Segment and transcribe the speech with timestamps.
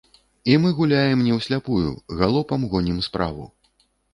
[0.53, 1.91] І мы гуляем не ў сляпую,
[2.23, 3.49] галопам гонім справу.